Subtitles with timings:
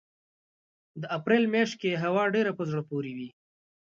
[0.99, 3.29] په اپرېل مياشت کې یې هوا ډېره په زړه پورې وي.